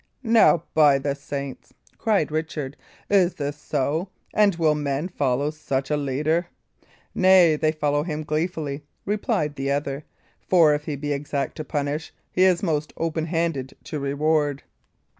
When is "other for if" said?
9.69-10.85